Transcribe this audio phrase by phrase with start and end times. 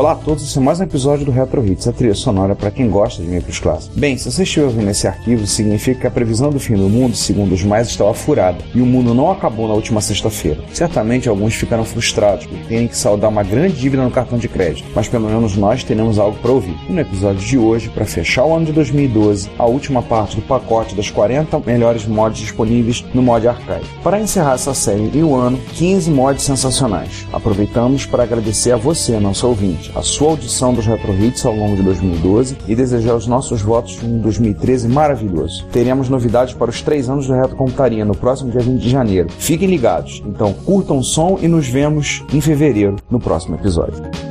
[0.00, 2.70] Olá a todos, esse é mais um episódio do Retro Hits, a trilha sonora para
[2.70, 3.98] quem gosta de micros clássicos.
[3.98, 7.14] Bem, se você estiver ouvindo esse arquivo, significa que a previsão do fim do mundo,
[7.14, 10.64] segundo os mais, estava furada, e o mundo não acabou na última sexta-feira.
[10.72, 14.88] Certamente alguns ficaram frustrados por terem que saldar uma grande dívida no cartão de crédito,
[14.94, 16.78] mas pelo menos nós teremos algo para ouvir.
[16.88, 20.40] E no episódio de hoje, para fechar o ano de 2012, a última parte do
[20.40, 23.84] pacote das 40 melhores mods disponíveis no mod archive.
[24.02, 27.26] Para encerrar essa série em um ano, 15 mods sensacionais.
[27.30, 31.76] Aproveitamos para agradecer a você, nosso ouvinte a sua audição dos Retro Hits ao longo
[31.76, 35.66] de 2012 e desejar os nossos votos de um 2013 maravilhoso.
[35.72, 39.28] Teremos novidades para os três anos do Retro Computaria no próximo dia 20 de janeiro.
[39.38, 44.29] Fiquem ligados, então curtam o som e nos vemos em fevereiro no próximo episódio.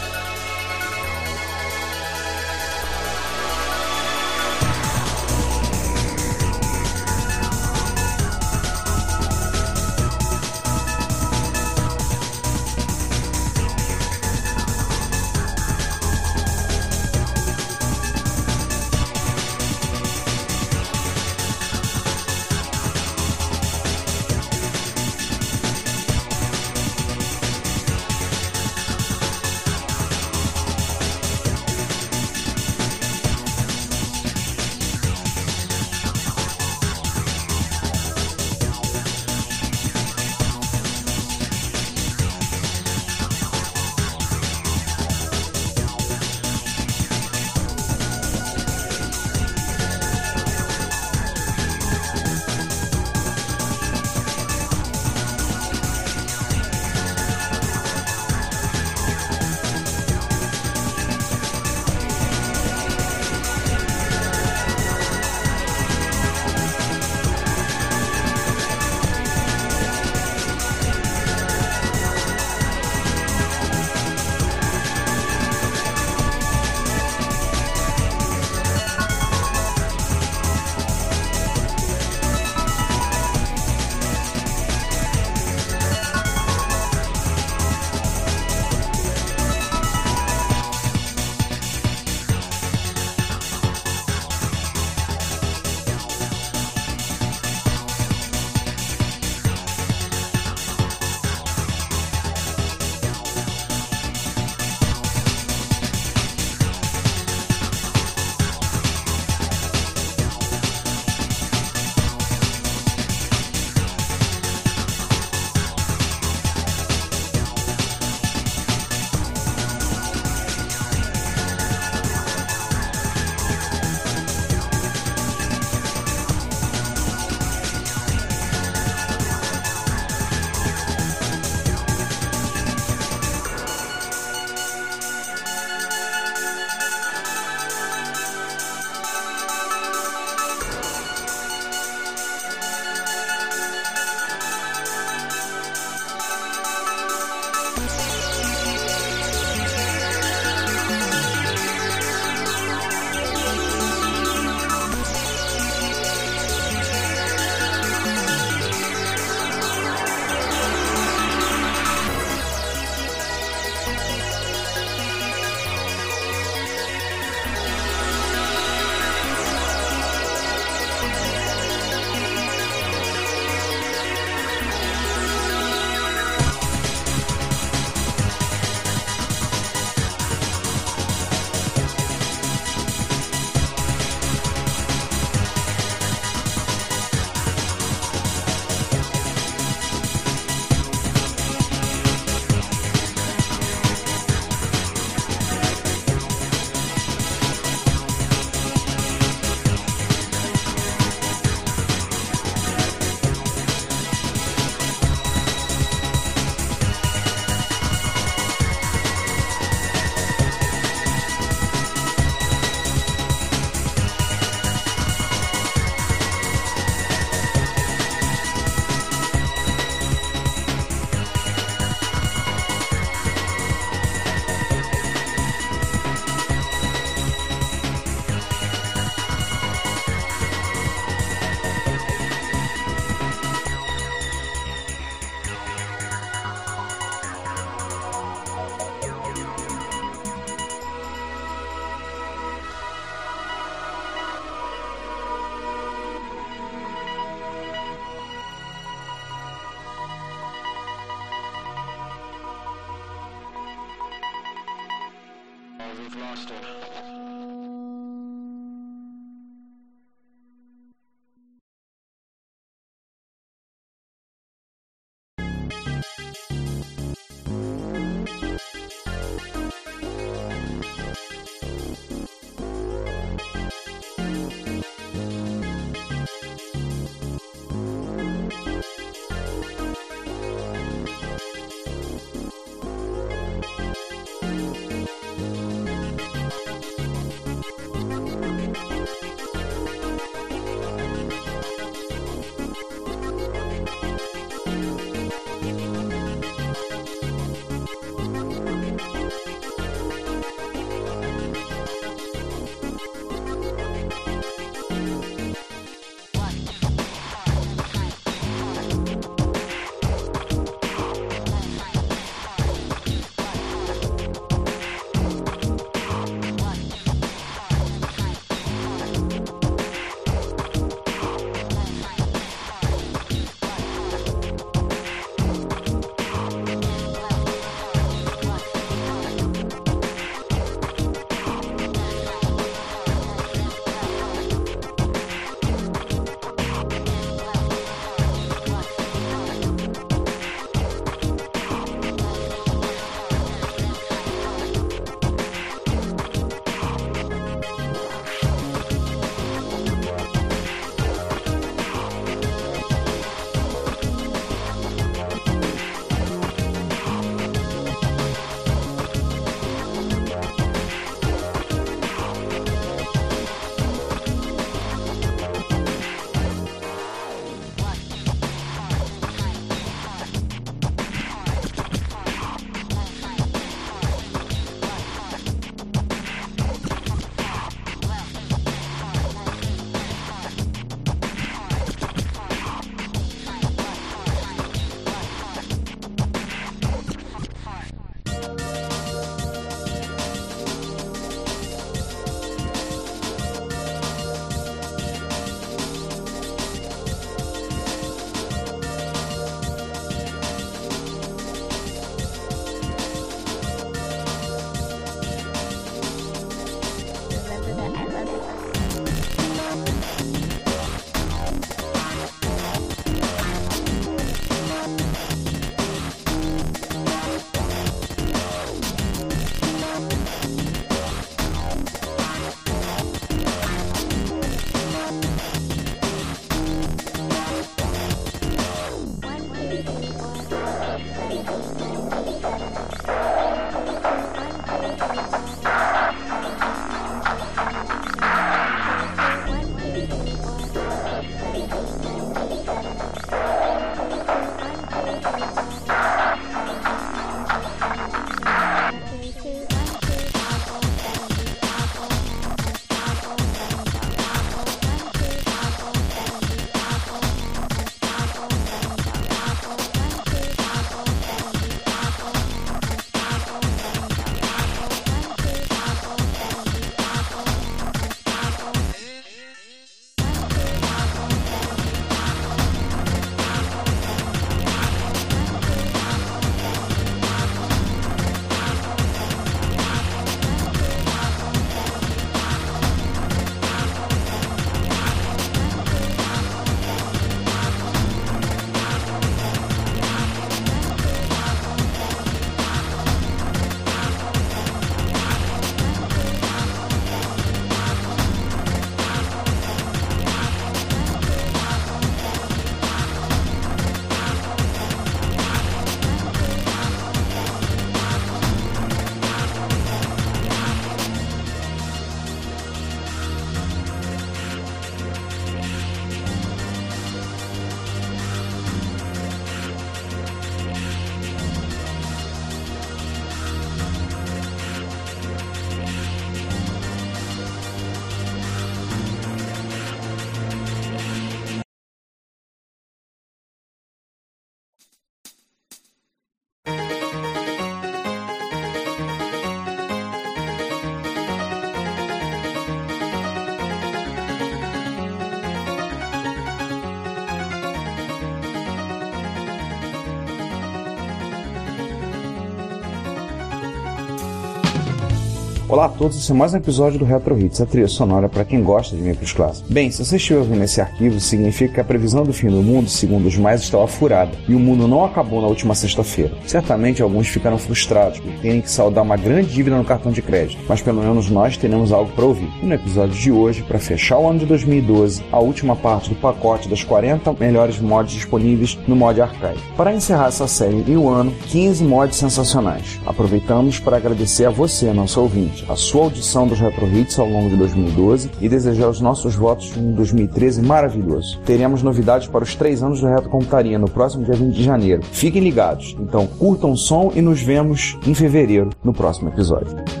[555.81, 558.45] Olá a todos, esse é mais um episódio do Retro Hits, a trilha sonora para
[558.45, 559.67] quem gosta de micros clássicos.
[559.71, 562.87] Bem, se você estiver ouvindo esse arquivo, significa que a previsão do fim do mundo,
[562.87, 566.37] segundo os mais, estava furada e o mundo não acabou na última sexta-feira.
[566.45, 570.61] Certamente alguns ficaram frustrados por terem que saldar uma grande dívida no cartão de crédito,
[570.69, 572.51] mas pelo menos nós teremos algo para ouvir.
[572.61, 576.15] E no episódio de hoje, para fechar o ano de 2012, a última parte do
[576.15, 579.57] pacote das 40 melhores mods disponíveis no mod Archive.
[579.75, 582.99] Para encerrar essa série em um ano, 15 mods sensacionais.
[583.03, 587.49] Aproveitamos para agradecer a você, nosso ouvinte a sua audição dos Retro Hits ao longo
[587.49, 591.39] de 2012 e desejar os nossos votos de um 2013 maravilhoso.
[591.45, 595.01] Teremos novidades para os três anos do Retro Computaria no próximo dia 20 de janeiro.
[595.03, 600.00] Fiquem ligados, então curtam o som e nos vemos em fevereiro no próximo episódio.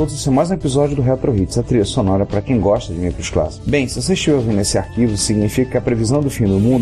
[0.00, 2.98] Todos, é mais um episódio do Retro Hits, a trilha sonora para quem gosta de
[2.98, 3.68] micros clássicos.
[3.68, 6.80] Bem, se você estiver ouvindo esse arquivo, significa que a previsão do fim do mundo